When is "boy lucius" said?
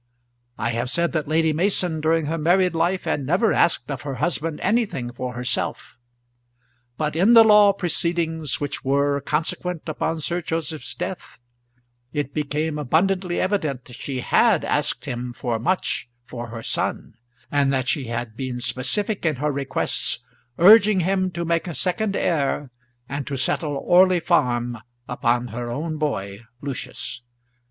25.97-27.21